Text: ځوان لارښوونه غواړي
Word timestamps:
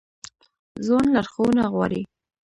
ځوان 0.85 1.05
لارښوونه 1.15 1.63
غواړي 1.73 2.01